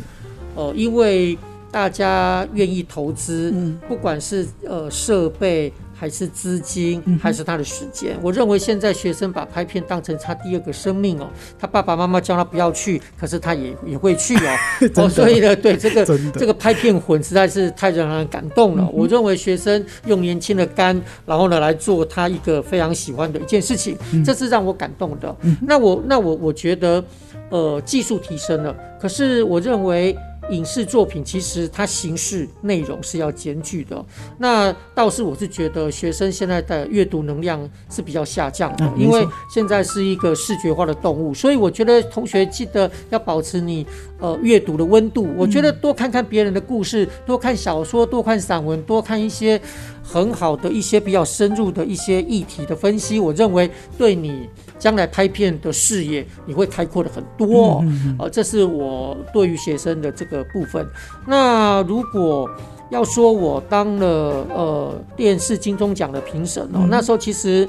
[0.56, 1.38] 呃，因为
[1.70, 3.78] 大家愿意投资，嗯。
[3.88, 11.28] 不管是呃设备还是资金还是他的时间，我认为现在学生把拍片当成他第二个生命哦，
[11.58, 14.56] 他爸爸妈妈叫他不要去，可是他也也会去哦，
[14.96, 18.88] 哦，所以呢，对这个 这个拍片魂实在是太让人感动了。
[18.92, 25.34] 我认为学生用年轻的肝，然后呢来做他一个非常喜欢的一件事情，这是让我感动的。
[25.60, 27.04] 那我那我我觉得，
[27.50, 30.16] 呃，技术提升了，可是我认为。
[30.50, 34.04] 影视作品其实它形式内容是要兼具的，
[34.38, 43.86] 那倒是我是觉得学生现在的阅读能量是比较下降的，因为现在是一个视觉化的动物，所以我觉得同学记得要保持你
[44.18, 45.28] 呃阅读的温度。
[45.36, 49.60] 我觉得多看看别人的故事，多看小说，多看散文，多看一些
[50.02, 57.84] 很好的一些比较深入的一些议题的分析，我认为对你将来拍片的视野你会开阔的很多、哦。
[58.18, 60.86] 呃，这是我对于学生的这个部分。
[61.26, 62.50] 那如果
[62.90, 67.66] 要说我当了呃电视金钟奖的评审哦，那时候其实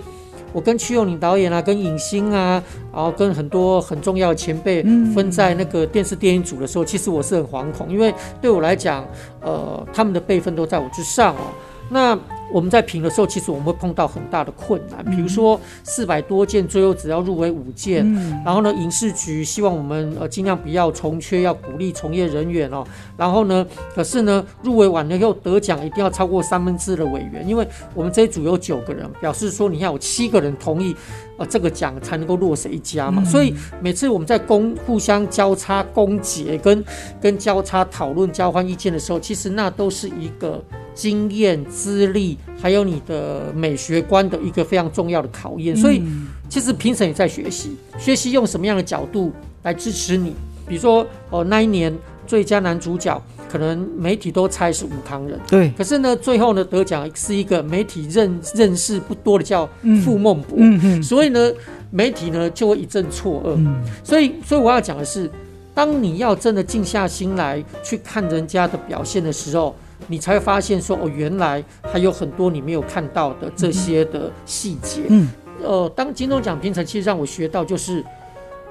[0.52, 2.62] 我跟屈佑宁导演啊，跟影星啊，
[2.94, 4.84] 然后跟很多很重要的前辈
[5.16, 9.08] 分在那个电视电影组的时候，其实我是很惶恐，因为对我来讲，
[9.42, 11.54] 呃，他们的辈分都在我之上哦。
[11.94, 12.18] 那
[12.54, 18.06] 我们在评的时候，其实我们会碰到很大的困难，比如说四百多件，最后只要入围五件，
[18.46, 22.86] 然后呢，影视局希望我们呃尽量不要重缺，要鼓励从业人员哦。
[23.18, 30.96] 然后呢，可是呢，入围完了以后得奖一定要超过三分之的委员，因为我们这一组有九个人，表示说你要有七个人同意，
[31.40, 33.26] 呃，这个奖才能够落谁家嘛。
[33.26, 36.86] 所以每次我们在公互相交叉攻讦跟
[37.20, 40.64] 跟交叉讨论交换意见的时候，其实那都是一个。
[40.96, 45.76] 经验、资历，还有你的美学观的一个非常重要的考验。
[45.76, 46.02] 所以，
[46.48, 49.32] 其实评审也在学习，学习用什么样的角度
[49.64, 50.34] 来支持你。
[50.68, 51.94] 比如说，哦，那一年
[52.26, 55.70] 最佳男主角，可能媒体都猜是武康人，对。
[55.78, 59.68] 可是呢，最后呢，得奖是一个媒体认认识不多的叫
[60.04, 60.58] 傅孟博。
[61.02, 61.52] 所以呢，
[61.92, 63.58] 媒体呢就会一阵错愕。
[64.04, 65.30] 所以，所以我要讲的是，
[65.74, 69.76] 当你要真的静下心来去看人家的表现的时候。
[70.08, 75.02] 你才会发现说哦，原来还有很多你没有看到的这些的细节。
[75.10, 75.30] 嗯，
[75.64, 78.04] 呃，当金钟奖评审，其实让我学到就是，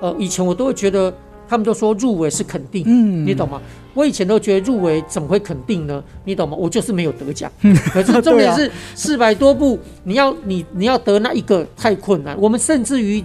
[0.00, 1.12] 呃，以前我都会觉得
[1.48, 3.60] 他们都说入围是肯定，嗯，你懂吗？
[3.94, 6.02] 我以前都觉得入围怎么会肯定呢？
[6.24, 6.56] 你懂吗？
[6.58, 7.50] 我就是没有得奖。
[7.92, 12.36] 可是重点是 四百多部，你要你你要得那一个太困难。
[12.40, 13.22] 我们甚至于。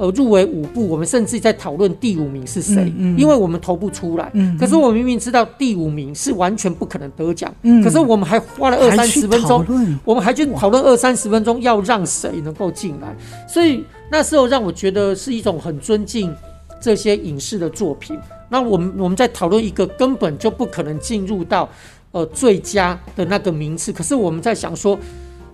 [0.00, 4.32] 呃，入围五部，我们甚至在讨论第五名是谁，因为我们投不出来。
[4.58, 13.14] 可是我明明知道第五名是完全不可能得奖，可是我们还花了二三十分钟，我们还去讨论二三十分钟要让谁能够进来。
[13.46, 16.34] 所以那时候让我觉得是一种很尊敬
[16.80, 18.18] 这些影视的作品。
[18.48, 21.68] 那我们我们在讨论一个根本就不可能进入到
[22.12, 24.98] 呃最佳的那个名次，可是我们在想说。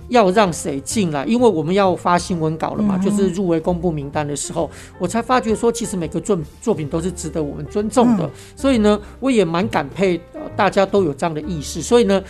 [0.08, 1.24] 要让谁进来？
[1.24, 8.30] 因为我们要发新闻稿了嘛，就是入围公布名单的时候，我才发觉说，其实每个作作品都是值得我们尊重的。
[8.54, 10.20] 所以呢，我也蛮感佩，
[10.54, 11.82] 大家都有这样的意识。
[11.82, 12.22] 所以呢，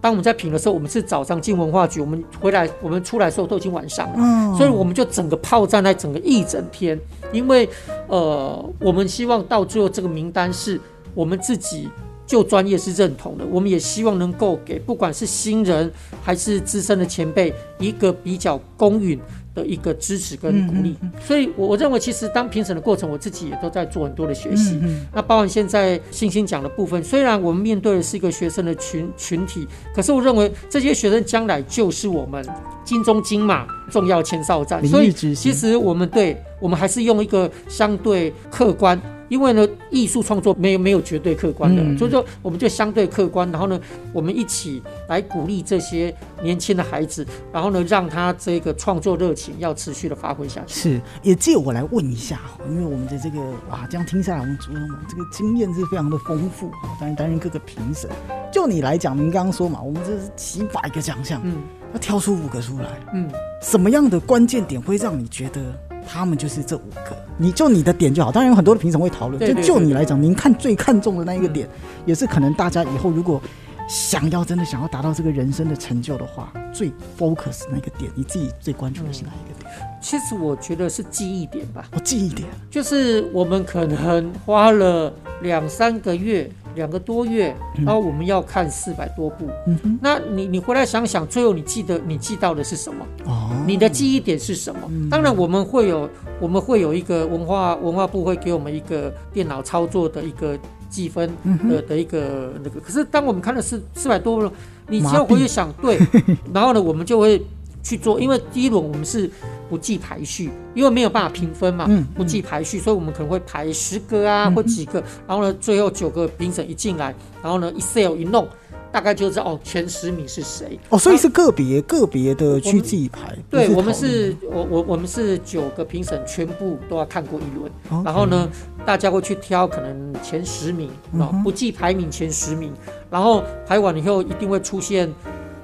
[0.00, 4.56] 当我们在评的时候，我们是早上进文化局，我们回来，我们出来的时候都已经晚上了。
[4.56, 6.98] 所以我们就整个炮战在整个一整天，
[7.32, 7.68] 因为
[8.08, 10.80] 呃，我们希望到最后这个名单是
[11.14, 11.88] 我们自己。
[12.32, 15.92] 就专业是认同的，我们也希望能够给不管是新人
[16.22, 19.20] 还是资深的前辈一个比较公允
[19.54, 20.96] 的一个支持跟鼓励。
[21.22, 24.80] 所以，我我认为其实当评审的过程，我自己也都在做很多的学习。
[25.12, 32.42] 那包含现在星星讲的部分，虽然我们面对的是一个学生的群群体，可是我认为这些学生将来就是我们
[32.82, 34.82] 金中金马重要前哨站。
[34.86, 38.98] 所以，其实我们对我们还是用一个相对客观。
[39.32, 43.80] 因为呢，艺术创作没有没有绝对客观的，所以说我们就相对客观，然后呢，
[44.12, 50.74] 我们一起来鼓励这些年轻的孩子，然后呢，让他这个创作热情要持续的发挥下去。
[50.74, 53.40] 是，也借我来问一下因为我们的这个
[53.70, 58.10] 哇，这样听下来，我们主任这个经验是非常的丰富啊，当然担任各个评审。
[58.52, 61.56] 就你来讲，您刚刚说嘛，我们这是几百个奖项，嗯，
[61.94, 63.30] 要挑出五个出来，嗯，
[63.62, 65.60] 什么样的关键点会让你觉得？
[66.06, 68.30] 他们就是这五个，你就你的点就好。
[68.30, 71.68] 当然有很多的评审会讨论，就就你来讲，您看最看重的那一个点，
[72.06, 73.40] 也是可能大家以后如果
[73.88, 79.70] 想要真的想要达到这个人生的成就的话，最 focus 那个点，你自己最关注的是哪一个点？
[80.00, 81.86] 其实我觉得是记忆点吧。
[81.92, 85.12] 哦，记忆点，就是我们可能花了
[85.42, 86.50] 两三个月。
[86.74, 87.54] 两个多月，
[87.84, 89.48] 然后我们要看四百多部。
[89.66, 93.04] 嗯那你你回来想想，最后你记得你记到的是什么？
[93.26, 94.80] 哦，你的记忆点是什么？
[95.10, 96.08] 当然我们会有，
[96.40, 100.58] 我们会有一个文化文化部会给我们一个电脑操作的一个
[100.88, 101.30] 计分
[101.68, 102.80] 的的一个那个。
[102.80, 104.50] 可是当我们看了四四百多部，
[104.88, 105.98] 你只要回去想对，
[106.52, 107.40] 然后呢，我们就会
[107.82, 109.30] 去做，因为第一轮我们是。
[109.70, 118.46] 不计排序，因为没有办法评分嘛，嗯不计排序，所以我们可能会排十个啊，或几个，然后呢，最后九个评审一进来，然后呢，Excel 一弄，
[118.92, 120.78] 大概就知道哦，前十名是谁。
[120.90, 123.34] 哦，所以是个别个别的去自己排。
[123.48, 128.46] 对，我们是，我我我们是九个评审全部都要看过一轮，然后呢，
[128.84, 132.70] 大家会去挑可能前十名啊，不计排名前十名，
[133.08, 135.10] 然后排完以后一定会出现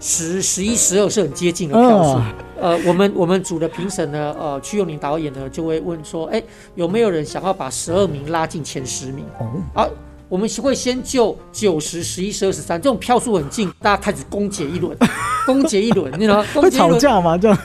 [0.01, 2.21] 十、十一、十二是很接近的票数。
[2.61, 6.43] 呃，我们我们组的评审呢，呃，曲友宁导演呢就会问说，哎，
[6.75, 9.25] 有没有人想要把十二名拉进前十名？
[9.39, 9.89] 哦，啊，
[10.29, 14.97] 我们会先就九十、十一、十二、十三这种票数很近，大家开始攻解一轮，
[15.47, 16.47] 攻解一轮，你知道吗？
[16.55, 17.39] 会吵架吗？
[17.39, 17.59] 这样？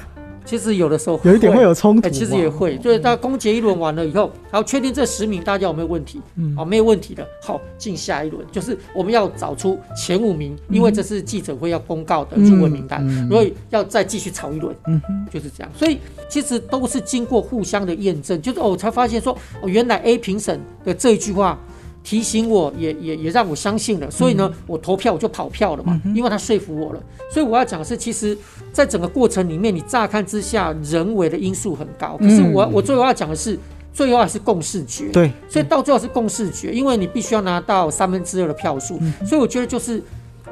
[0.46, 15.02] 其实有的时候有一点会有冲突，其实也会，就是大家攻结一轮完了以后，然后确定这十名大家有没有问题，嗯，好，没有问题的，好，进下一轮，就是我们要找出前五名，因为这是记者会要公告的入围名单，所以要再继续炒一轮，嗯，
[15.32, 15.98] 就是这样，所以
[16.30, 21.60] 其实都是经过互相的验证，就是哦，才发现说哦，原来 A 评审的这一句话
[22.04, 27.02] 提醒我，也也也让我相信了，所以呢，我投票我就跑票了嘛，因为他说服我了。
[27.32, 28.38] 所以我要讲的是，其实，
[28.72, 33.58] 在整个过程里面，你乍看之下人为的因素很高，可是我我最后要讲的是，
[33.94, 35.10] 最后还是共识决。
[35.10, 40.04] 对，所以到最后是共识决，因为你必须要拿到三分之二的票数，所以我觉得就是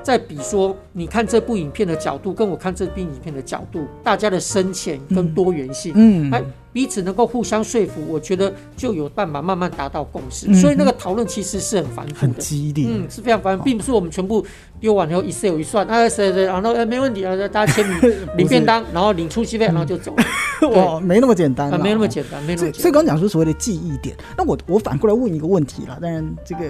[0.04, 10.54] 在比说，你看这部影片的角度，跟我看这部影片的角度，大家的深浅跟多元性，嗯，哎，彼此能够互相说服，我觉得就有办法慢慢达到共识。
[10.56, 14.46] 所以那个讨论其实是很繁复很的，激烈，嗯，是非常繁复，并不是我们全部
[14.80, 18.00] 丢完以后一次有一算，啊，谁谁，然后哎没问题啊，大家签名
[18.38, 22.82] 领便当，然后领出席费，然后就走了， 哇，没那么简单啊，没那么简单，没那么简单。
[22.82, 25.98] 所以刚刚讲说所谓的记忆点，那我我反过来问一个问题啦。
[26.02, 26.66] 当然，这个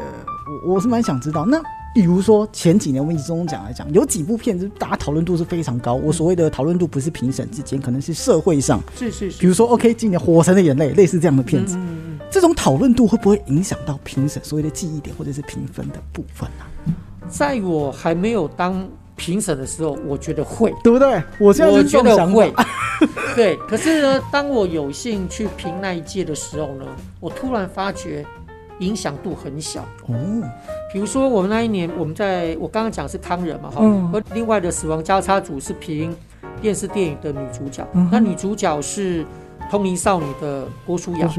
[0.65, 1.61] 我我是蛮想知道，那
[1.93, 5.95] 比如说前几年我们以中中奖来讲，有几部片子大家讨论度是非常高。
[5.95, 16.63] 我所谓的讨论度不是评审之间，可能是社会上，是是是比，如说 OK，今年《火神的眼泪》类似这样的片子，嗯嗯嗯这种讨论度会不会影响到评审所谓的记忆点或者是评分的部分啊？
[17.29, 21.21] 在我还没有当评审的时候，我觉得会，对不对？
[21.39, 22.67] 我现在我是这种想觉得会法。，
[23.35, 23.57] 对。
[23.67, 26.85] 可是呢，当我有幸去评那一届的时候呢，
[27.19, 28.25] 我突然发觉
[28.79, 29.81] 影响度很小。
[30.07, 30.15] 哦，
[30.93, 34.11] 比如说，我们那一年，我们在我刚刚讲是康人嘛，哈、嗯。
[34.11, 36.15] 和另外的死亡交叉组是评
[36.61, 39.25] 电视电影的女主角，嗯那女主角是
[39.69, 41.29] 通灵少女的郭书瑶，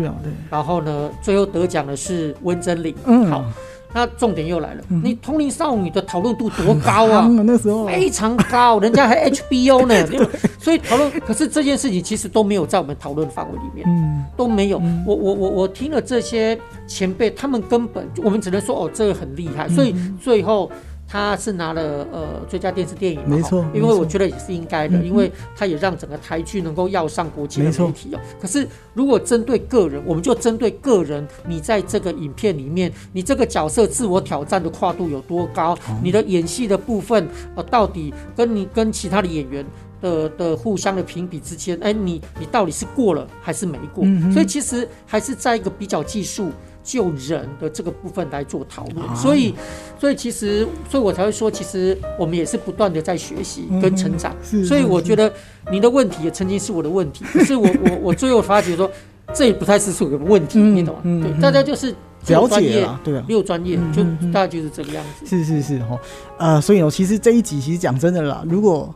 [0.50, 2.94] 然后呢，最后得奖的是温真菱。
[3.04, 3.26] 嗯。
[3.26, 3.44] 好，
[3.92, 7.28] 那重点又来了，你通灵少女的讨论度多高啊！
[7.44, 7.86] 那时候。
[7.86, 9.94] 非常高， 人家还 HBO 呢，
[10.58, 14.24] 所以讨论，可是这件事情其实都没有在我们讨论范围里面，嗯。
[14.34, 14.80] 都没有。
[15.06, 20.70] 我我我我听了这些前辈，他们根本我们只能说哦，这个很厉害，所以最后。
[21.04, 28.20] 他是拿了呃最佳电视电影嘛，没错因为我觉得也是应该的，嗯因为他也让整个台剧能够要上国际的媒体哦。
[28.40, 35.76] 可是如果针对个人，我们就针对个人，你在这个影片里面，你这个角色自我挑战的跨度有多高？
[36.02, 39.62] 你的演戏的部分，呃，到底跟你跟其他的演员
[40.00, 44.02] 的的互相的评比之间，哎，你你到底是过了还是没过？
[44.06, 46.50] 嗯所以其实还是在一个比较技术。
[46.82, 49.54] 就人的这个部分来做讨论，啊所以，
[50.00, 54.34] 所以其实，所以我才会说，其实我们也是不断的在学习跟成长。
[54.42, 55.32] 所以是是我觉得
[55.70, 58.90] 你的问题也曾经是我的问题，可是我我 我最后发觉说，
[59.32, 61.02] 这也不太是个问题，嗯你懂吗？
[61.02, 61.94] 对，大家就是
[62.26, 63.24] 了解了，对啊。
[63.28, 65.26] 没有专业，就大概就是这个样子。
[65.26, 65.98] 是是是哈，
[66.38, 68.92] 呃，所以哦，其实这一集其实讲真的啦，如果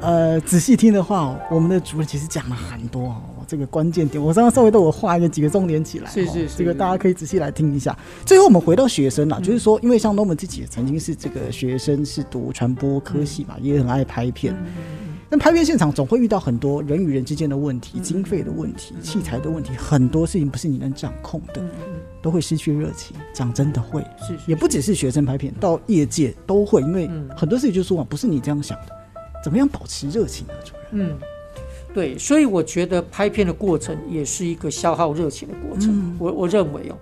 [0.00, 7.98] 呃仔细听的话哦，我们的主任其实讲了很多哦，这个关键点，我刚刚稍微都有画一个几个重点起来哦，是是是这个大家可以仔细来听一下。
[8.26, 14.54] 最后我们回到学生啦，就是说，因为像我们自己也曾经是这个学生，是读传播科系嘛，也很爱拍片。
[15.30, 21.62] 但拍片现场总会遇到很多人与人之间的问题、经费的问题、器材的问题，很多事情不是你能掌控的，
[22.22, 23.14] 都会失去热情。
[23.34, 28.92] 讲真的会，是是也不只是学生拍片，到业界都会，因为嗯很多事情就说嘛，不是你这样想的，
[29.44, 30.54] 怎么样保持热情呢？
[30.64, 31.18] 主任，嗯，
[31.98, 35.90] 对，所以我觉得拍片的过程也是一个消耗热情的过程。
[35.90, 36.94] 嗯我我认为哦，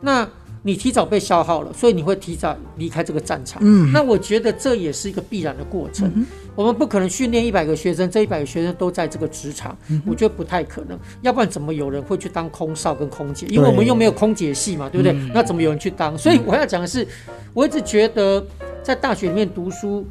[0.00, 0.26] 那
[0.62, 3.60] 你提早被消耗了，所以你会提早离开这个战场。
[3.62, 6.10] 嗯那我觉得这也是一个必然的过程。
[6.54, 10.98] 我们不可能训练一百个学生，这一百个学生都在这个职场，嗯我觉得不太可能。
[11.20, 13.46] 要不然怎么有人会去当空少跟空姐？
[13.50, 15.12] 因为我们又没有空姐系嘛，对不对？
[15.12, 16.16] 嗯那怎么有人去当？
[16.16, 17.06] 所以我要讲的是，
[17.52, 18.42] 我一直觉得
[18.82, 20.06] 在大学里面读书，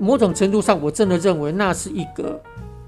[0.00, 2.40] 某种程度上，我真的认为那是一个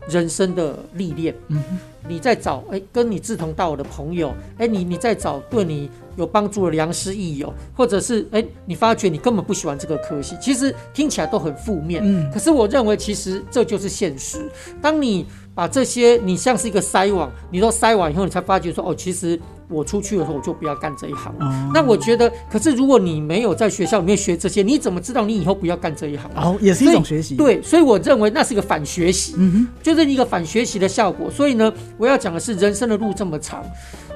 [0.09, 1.35] 人生的历练。
[1.49, 1.63] 嗯
[2.09, 12.03] 你在找哎，跟你志同道合的朋友，哎，你你在找对你有帮助的良师益友，或者是哎，你发觉你根本不喜欢这个科系，其实听起来都很负面。
[12.05, 14.51] 嗯可是我认为，其实这就是现实。
[14.83, 19.39] 当你把这些，你像是一个筛网，你都筛完以后，你才发觉说，哦，其实
[19.73, 21.47] 我出去的时候我就不要干这一行了。
[21.47, 26.31] 哦那我觉得，可是如果你没有在学校里面学这些，你怎么知道你以后不要干这一行？
[26.37, 31.31] 哦，也是一种学习，，对，所以我认为那是一个反学习，嗯就是一个反学习的效果。
[31.31, 33.65] 所以呢，我要讲的是，人生的路这么长，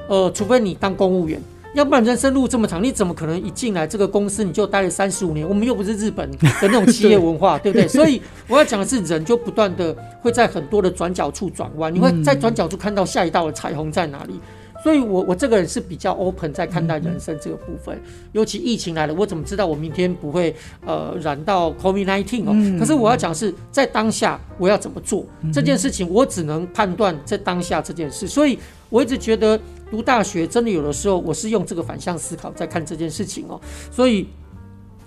[0.09, 1.41] 呃，除非你当公务员。
[1.75, 5.47] 要不然人生路这么长，你怎么可能一进来这个公司你就待了三十五年？
[5.47, 7.87] 我们又不是日本的那种企业文化， 对不对？
[7.87, 14.41] 所以我要讲的是，人就不断的会在很多的转角处转弯，你会在转角处看到下一道的彩虹在哪里。
[14.87, 20.55] 所以我我这个人是比较 open 在看待人生这个部分，尤其疫情来了，我怎么知道我明天不会
[20.87, 22.53] 呃染到 COVID 19哦？
[22.53, 28.29] 嗯可是我要讲是在当下我要怎么做这件事情，我只能判断在当下这件事。
[28.29, 28.57] 所以
[28.89, 29.59] 我一直觉得
[29.91, 33.61] 读大学真的有的时候我是用这个反向思考在看这件事情哦。
[33.91, 34.29] 所以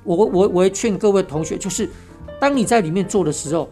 [0.04, 1.90] 我我我会劝各位同学，就是
[2.38, 3.70] 当你在里面做的时候，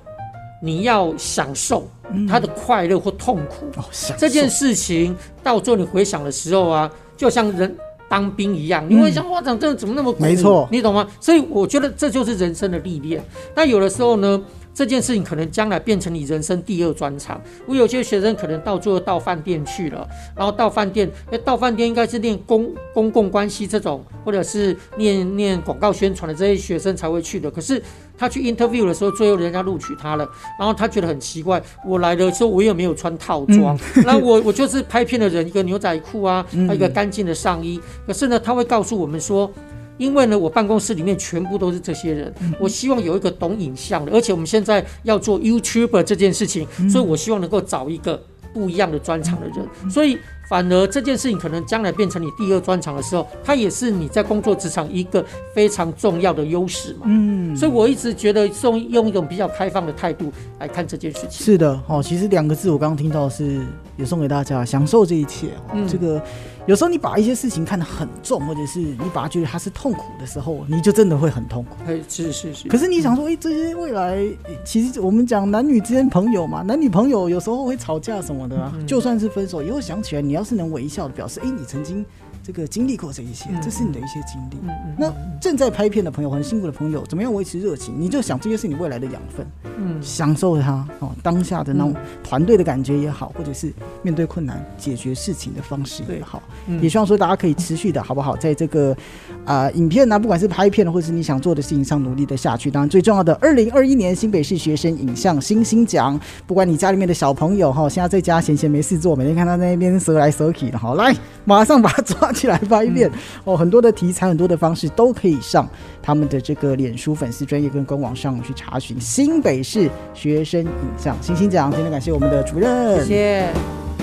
[0.62, 1.88] 你要享受
[2.28, 3.66] 他的快乐或痛苦。
[3.80, 3.86] 哦，
[4.18, 7.76] 这件事情到最后你回想的时候啊，就像人
[8.10, 10.22] 当兵一样，你会想哇，长这怎么那么苦？
[10.22, 11.08] 没错你懂吗？
[11.20, 13.24] 所以我觉得这就是人生的历练。
[13.56, 14.42] 那有的时候呢，
[14.74, 17.42] 这件事情可能将来变成你人生第二专长。
[17.66, 27.52] 我有些学生可能到最后到饭店去了，然后到饭店，哎，到饭店应该是练公公共关系这种，或者是念念广告宣传的这些学生才会去的。
[27.52, 27.84] 可是
[28.18, 37.80] 他去 interview 的时候，最后人家录取他了，然后他觉得很奇怪，我来的时候我也没有穿套装，那、我 我就是拍片的人，一个牛仔裤啊，还有一个干净的上衣。
[38.06, 39.52] 可是呢，他会告诉我们说。
[40.00, 50.16] 因为呢，我办公室里面全部都是这些人，我希望有一个懂影像的，而且我们现在要做 YouTuber 这件事情，所以我希望能够找一个不一样的专长的人，所以
[50.50, 57.02] 反而这件事情可能将来变成你第二专长的时候，它也是你在工作职场一个非常重要的优势嘛。
[57.06, 61.32] 嗯，所以我一直觉得用用一种比较开放的态度来看这件事情。
[61.32, 63.66] 是的，哦，其实两个字我刚刚听到是
[63.98, 65.48] 也送给大家，享受这一切。
[65.48, 66.22] 哦嗯这个
[66.68, 71.78] 有时候你把一些事情看得很重，或者是你把它觉得它是痛苦的时候，你就真的会很痛苦。
[71.88, 72.68] 哎，是是是。
[72.68, 74.22] 可是你想说，哎、这些未来，
[74.66, 82.06] 其实我们讲男女之间朋友嘛，男女朋友有时候会吵架什么的啊，嗯就算是分手以后想起来，你要是能微笑的表示，哎、你曾经
[82.48, 84.58] 这个经历过这一些，这是你的一些经历。
[84.98, 87.94] 那正在拍片的朋友，很辛苦的朋友，怎么样维持热情？
[88.00, 89.46] 你就想这些是你未来的养分，
[89.78, 91.94] 嗯享受它哦，当下的那种
[92.24, 98.96] 团队的感觉也好，或者是面对困难解决事情的方式也好，嗯也希望说大家可以持续的好不好，在这个
[99.44, 102.72] 啊、影片呢、不管是拍片或者是你想做的事情上努力的下去。
[102.72, 113.10] 当然最重要的，二零二一年新北市学生影像星星奖，不管你家里面的小朋友哈，现在在家闲闲没事做，每天看他在那边蛇来蛇去的，好来马上把它抓起来拍一遍、
[113.44, 115.68] 哦，很多的题材，很多的方式都可以上
[116.02, 121.72] 他们的这个脸书粉丝专业跟官网上去查询新北市学生影像星星奖。
[121.72, 123.97] 今天感谢我们的主任，谢谢。